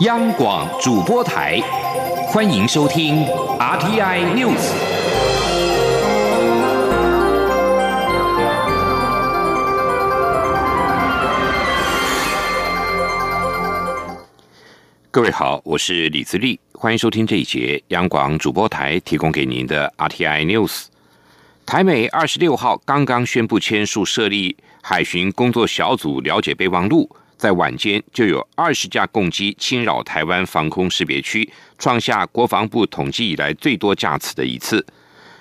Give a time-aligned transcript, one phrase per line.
[0.00, 1.60] 央广主播台，
[2.28, 3.22] 欢迎收听
[3.58, 4.56] RTI News。
[15.10, 20.86] 各位好，我是李自立，欢迎收听这一节央广主播台提供给您的 RTI News。
[21.66, 27.10] 台美二十六号刚刚宣布签署设立海巡工作小组，了解备忘录。
[27.40, 34.84] 在晚间就有二十架共机侵扰台湾防空识别区，创下国防部统计以来最多架次的一次。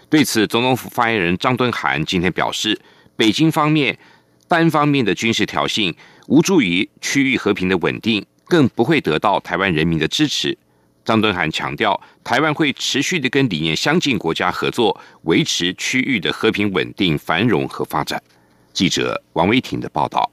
[0.09, 2.79] 对此，总统府发言人张敦涵今天表示，
[3.17, 3.99] 北京方面
[4.47, 5.93] 单方面的军事挑衅，
[6.27, 10.57] 无助于区域和平的稳定，更不会得到台湾人民的支持。
[11.03, 18.23] 张敦涵强调，台湾会持续的跟理念相近国家合作，维持区域的和平稳定、繁荣和发展。
[18.71, 20.31] 记者王威婷的报道。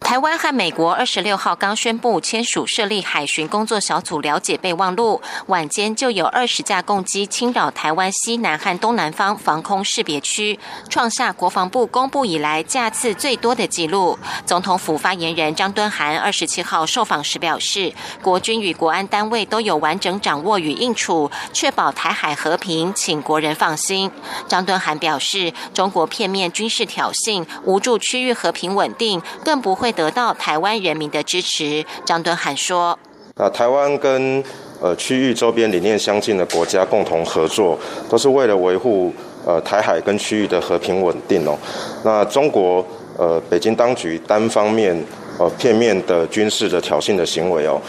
[0.00, 14.16] 台湾和美国二十六号刚宣布签署设立海巡工作小组了解备忘录，晚间就有二十架共机侵扰台湾西南和东南方防空识别区，创下国防部公布以来架次最多的纪录。
[14.44, 24.10] 总统府发言人张敦涵二十七号受访时表示，国军与国安单位都有完整掌握与应处，确保台海和平，请国人放心。
[24.46, 29.85] 张敦涵表示，中国片面军事挑衅，无助区域和平稳定，更不会。
[29.86, 32.98] 会得到台湾人民的支持，张敦涵说
[33.38, 34.42] ：“那台湾跟
[34.80, 37.78] 呃区域周边理念相近的国家共同合作，
[38.10, 39.14] 都是为了维护
[39.46, 41.56] 呃台海跟区域的和平稳定哦。
[42.02, 42.84] 那中国
[43.16, 44.92] 呃北京当局单方面
[45.38, 47.80] 呃片面的军事的挑衅的行为哦，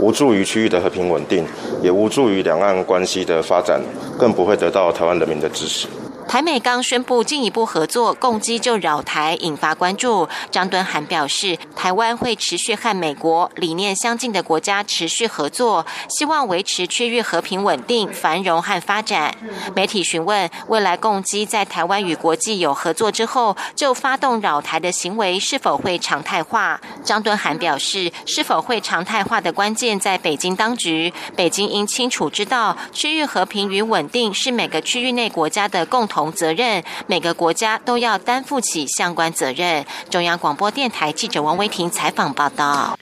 [0.00, 1.46] 无助于区域的和平稳定，
[1.80, 3.80] 也无助于两岸关系的发展，
[4.18, 5.86] 更不会得到台湾人民的支持。”
[6.26, 10.28] 台美刚宣布进一步合作，共机就扰台，引发关注。
[10.50, 19.36] 张敦涵表示，台湾会持续和美国理念相近的国家持续合作，希望维持区域和平稳定、繁荣和发展。
[19.76, 26.80] 媒体询问，未来共机在台湾与国际有合作之后，就发动扰台的行为是否会常态化？
[27.04, 31.12] 张敦涵表示，是否会常态化的关键在北京当局。
[31.36, 36.32] 北京应清楚知道，区域和平与稳定是每个区域内国家的共同。
[36.32, 39.84] 责任，每个国家都要担负起相关责任。
[40.08, 42.96] 中央广播电台记者王维婷采访报道。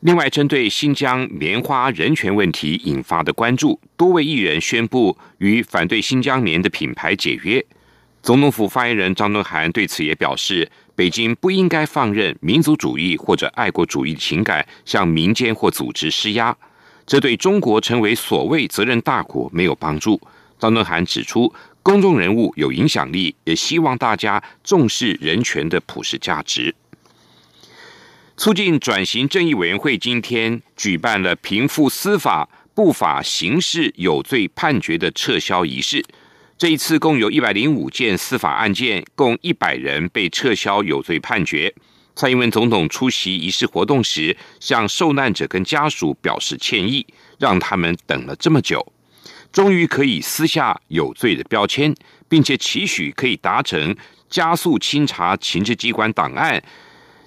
[0.00, 7.64] 另外，针对新疆棉花人权问题引发的关注，多位艺人宣布与反对新疆棉的品牌解约。
[8.20, 16.56] 总统府发言人张敦涵对此也表示，北京不应该放任民族主义或者爱国主义情感向民间或组织施压，
[17.06, 20.20] 这对中国成为所谓责任大国没有帮助。
[20.58, 21.54] 张敦涵指出。
[21.84, 26.74] 公众人物有影响力，也希望大家重视人权的普世价值。
[28.36, 36.04] 促进转型正义委员会今天举办了平复司法不法刑事有罪判决的撤销仪式。
[36.58, 41.72] 这一次共有一百零五件司法案件，共一百人被撤销有罪判决。
[42.16, 47.06] 蔡英文总统出席仪式活动时，向受难者跟家属表示歉意，
[47.38, 48.92] 让他们等了这么久。
[49.52, 51.94] 终于可以撕下有罪的标签，
[52.28, 53.96] 并且期许可以达成
[54.28, 56.60] 加速清查情治机关档案、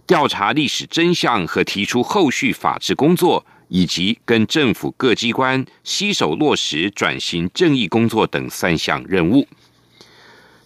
[0.07, 9.45] 调查历史真相和提出后续法治工作，以及跟政府各机关携手落实转型正义工作等三项任务。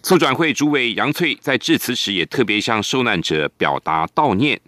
[0.02, 4.60] 促转会主委杨翠在致辞时也特别向受难者表达悼念。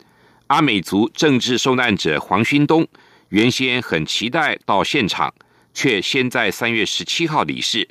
[0.48, 2.86] 阿美族政治受难者黄勋东
[3.30, 5.32] 原先很期待到现场。
[5.76, 7.88] 却先在三月十七号离世。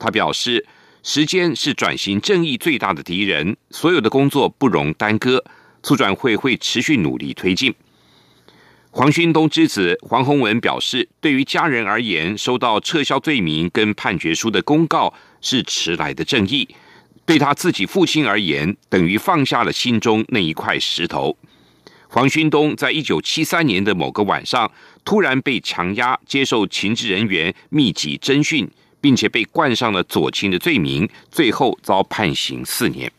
[0.00, 0.66] 他表示，
[1.04, 5.44] 时间是转型正义最大的敌人，所有的工作不容耽搁。
[5.82, 7.74] 促转会会持续努力推进。
[8.92, 16.66] 黄勋东之子黄宏文表示，对于家人而言，收到撤销罪名跟判决书的公告是迟来的正义；
[17.24, 21.36] 对他自己父亲而言，等于放下了心中那一块石头。
[22.08, 24.68] 黄勋东在一九七三年的某个晚上，
[25.04, 28.68] 突然被强压接受情治人员密集侦讯，
[29.00, 33.12] 并且被冠上了左倾的罪名，最后遭判刑四年。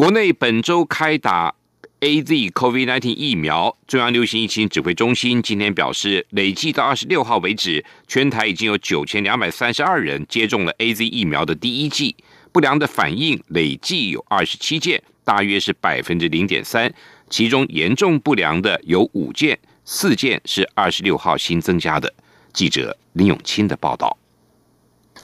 [0.00, 1.54] 国内本周开打
[2.00, 12.16] A Z COVID-19 疫苗，中央流行疫情指挥中心今天表示，累计到二十六号为止，全台已经有九千两百三十二人接种了 A Z 疫苗的第一剂，
[12.50, 15.02] 不良的反应累计有二十七件。
[15.22, 16.90] 大约是百分之零点三，
[17.28, 22.10] 其中严重不良的有五件，四件是二十六号新增加的。
[22.54, 24.16] 记者林永清的报道。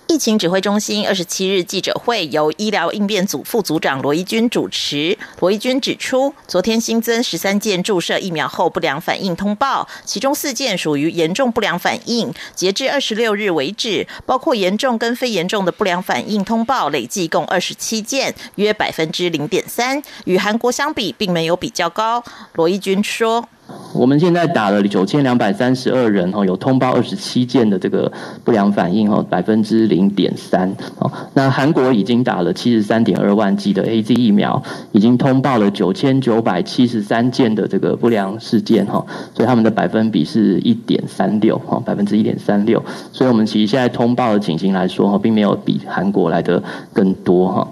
[0.08, 5.18] 疫情指挥中心二十七日记者会由医疗应变组副组长罗一军主持。
[5.40, 12.32] 罗一军指出，昨天新增十三件注射疫苗后不良反应通报，其中四件属于严重不良反应。
[12.54, 22.22] 截至二十六日为止，包括严重跟非严重的不良反应通报累计共二十七件，约百分之零点三，与韩国相比并没有比较高。
[22.54, 23.48] 罗一军说。
[23.92, 28.10] 我们现在打了九千两百三十二人，哈，有通报二十七件的这个
[28.44, 39.04] 不良反应，哈，百分之零点三，哦，那韩国已经打了七十三点二万剂的 A Z 疫苗，已经通报了九千九百七十三件的这个不良事件，哈，
[39.34, 46.62] 所以他们的百分比是一点三六，哈，百分之一点三六，所以我们其实现在通报的情形来说，哈，并没有比韩国来的
[46.92, 47.66] 更多，哈。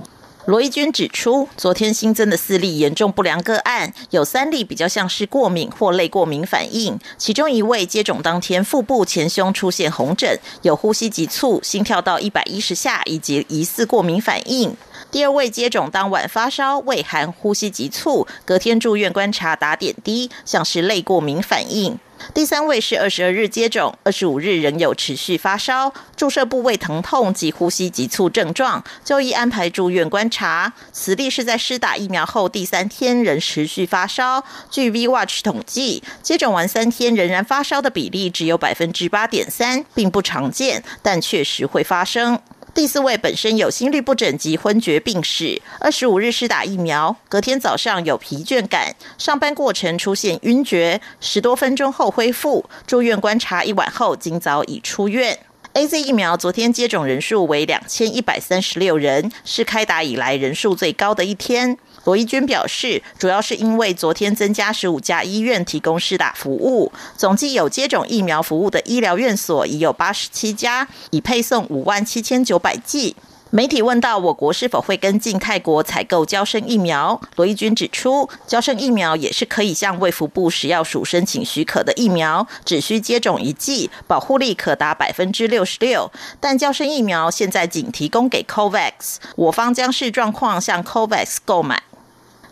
[0.46, 14.76] 罗义军指出，昨天新增的四例严重不良个案，有三例比较像是过敏或类过敏反应，其中一位接种当天腹部前胸出现红疹，有呼吸急促、心跳到一百一十下以及疑似过敏反应。
[15.14, 21.96] 第二位接种当晚发烧、畏寒、呼吸急促，隔天住院观察打点滴，像是类过敏反应。
[22.32, 30.72] 第三位是二十二日接种，二十五日仍有持续发烧、注射部位疼痛及呼吸急促症状，就医安排住院观察。
[30.90, 34.42] 此例是在施打疫苗后第三天仍持续发烧。
[34.68, 42.40] 据 V Watch 统计，接种完三天仍然发烧的比例只有百分之八点三，并不常见，但确实会发生。
[42.74, 55.38] 第四位本身有心律不整及昏厥病史，二十五日施打疫苗，隔天早上有疲倦感，上班过程出现晕厥，十多分钟后恢复，住院观察一晚后，今早已出院。
[55.74, 61.78] A Z 疫苗昨天接种人数为两千一百三十六人，是开打以来人数最高的一天。
[62.04, 73.16] 罗伊军表示，主要是因为昨天增加十五家医院提供施打服务，总计有接种疫苗服务的医疗院所已有八十七家，已配送五万七千九百剂。
[73.50, 86.10] 媒体问到我国是否会跟进泰国采购交生疫苗，罗义军指出，交生疫苗也是可以向卫福部食药署申请许可的疫苗，只需接种一剂，保护力可达百分之六十六。
[86.40, 91.80] 但交生疫苗现在仅提供给 COVAX，我方将视状况向 COVAX 购买。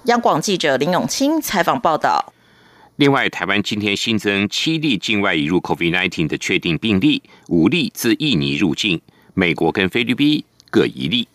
[0.06, 2.32] 央广记者林永清采访报道。
[2.96, 9.00] 另外，台湾今天新增七例境外引入 COVID-19 的确定病例，五例自印尼入境，
[9.34, 11.28] 美国跟菲律宾各一例。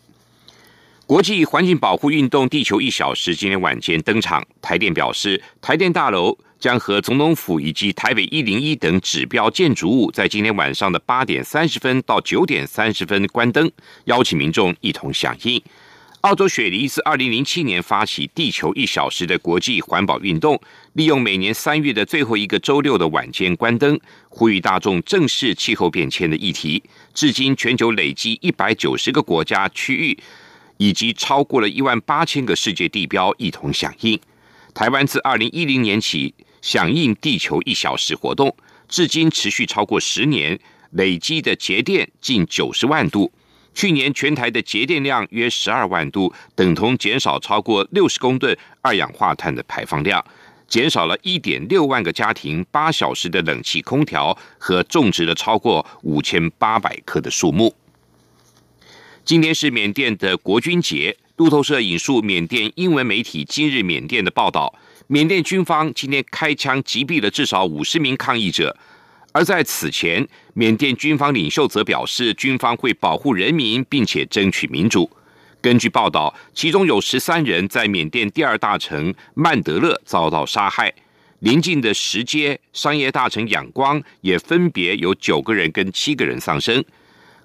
[1.05, 13.71] 国际环境保护运动“地球一小时”今天晚间登场，台电表示，台电大楼将和总统府以及台北一零一等指标建筑物在今天晚上的八点三十分到九点三十分关灯，
[14.05, 15.63] 邀请民众一同响应。
[16.27, 20.59] 澳洲雪梨自二零零七年发起“地球一小时”的国际环保运动，
[20.91, 23.97] 利用每年三月的最后一个周六的晚间关灯，
[24.27, 26.83] 呼吁大众正视气候变迁的议题。
[27.13, 30.19] 至今，全球累计一百九十个国家区域，
[30.75, 34.19] 以及超过了一万八千个世界地标一同响应。
[34.73, 38.53] 台湾自二零一零年起响应“地球一小时”活动，
[38.89, 40.59] 至今持续超过十年，
[40.91, 43.31] 累积的节电近九十万度。
[43.77, 50.25] 去年全台的节电量约十二万度，等同减少超过六十公吨二氧化碳的排放量，
[50.67, 57.75] 减少了一点六万个家庭八小时的冷气空调和种植了超过五千八百棵的树木。
[59.23, 64.73] 今天是缅甸的国军节，路透社引述缅甸英文媒体今日缅甸的报道，
[65.05, 68.75] 缅甸军方今天开枪击毙了至少五十名抗议者。
[69.37, 75.07] 而在此前，缅甸军方领袖则表示，军方会保护人民，并且争取民主。
[75.61, 80.91] 根据报道，其中有十三人在缅甸第二大城曼德勒遭到杀害，
[81.41, 86.83] 邻近的石街商业大城仰光也分别有九个人跟七个人丧生。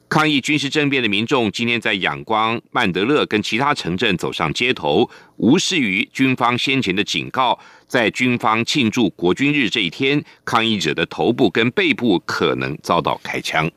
[0.08, 7.58] 抗议军事政变的民众今天在仰光、曼德勒跟其他城镇走上街头，无视于军方先前的警告，
[7.92, 13.70] 在军方庆祝国军日这一天，抗议者的头部跟背部可能遭到开枪。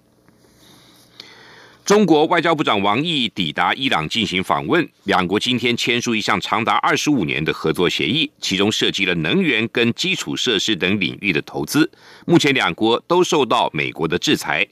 [1.83, 11.91] 中国外交部长王毅抵达伊朗进行访问，两国今天签署一项长达二十五年的合作协议，其中涉及了能源跟基础设施等领域的投资。
[12.25, 14.65] 目前两国都受到美国的制裁。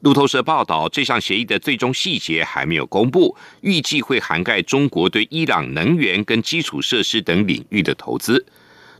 [0.00, 8.44] 路透社报道，这项协议的最终细节还没有公布，预计会涵盖中国对伊朗能源跟基础设施等领域的投资。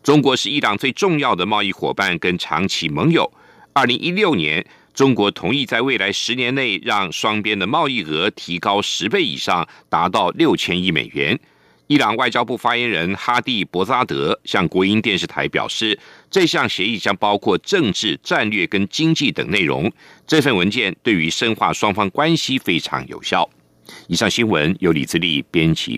[0.02, 3.32] 中国是伊朗最重要的贸易伙伴跟长期盟友。
[3.72, 11.38] 二零一六年，中国同意在未来十年内让双边的贸易额提高十倍以上，达到六千亿美元。
[11.86, 15.96] 伊朗外交部发言人哈蒂博扎德向国营电视台表示，
[16.28, 19.92] 这项协议将包括政治、战略跟经济等内容。
[20.26, 23.48] 这份文件对于深化双方关系非常有效。
[24.06, 25.90] 以上新闻由李自力编辑